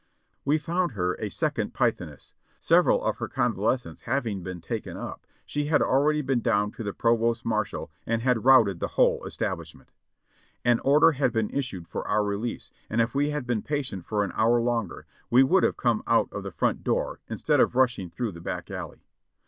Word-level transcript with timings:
We 0.43 0.57
found 0.57 0.93
her 0.93 1.13
a 1.19 1.29
second 1.29 1.75
Pythoness; 1.75 2.33
several 2.59 3.03
of 3.03 3.17
her 3.17 3.27
convalescents 3.27 4.01
having 4.01 4.41
been 4.41 4.59
taken 4.59 4.97
up, 4.97 5.27
she 5.45 5.65
had 5.65 5.79
al 5.79 5.99
ready 6.01 6.23
been 6.23 6.39
down 6.41 6.71
to 6.71 6.83
the 6.83 6.91
provost 6.91 7.45
marshal 7.45 7.91
and 8.07 8.23
had 8.23 8.43
routed 8.43 8.79
the 8.79 8.87
whole 8.97 9.23
establishment. 9.25 9.91
An 10.65 10.79
order 10.79 11.11
had 11.11 11.31
been 11.31 11.51
issued 11.51 11.87
for 11.87 12.07
our 12.07 12.23
release 12.23 12.71
and 12.89 12.99
if 12.99 13.13
we 13.13 13.29
had 13.29 13.45
been 13.45 13.61
patient 13.61 14.03
for 14.07 14.23
an 14.23 14.31
hour 14.33 14.59
longer 14.59 15.05
w 15.29 15.45
e 15.45 15.47
w'ould 15.47 15.61
have 15.61 15.77
come 15.77 16.01
out 16.07 16.33
of 16.33 16.41
the 16.41 16.49
front 16.51 16.83
door 16.83 17.19
instead 17.29 17.59
of 17.59 17.75
rushing 17.75 18.09
through 18.09 18.31
the 18.31 18.41
back 18.41 18.71
alley. 18.71 19.05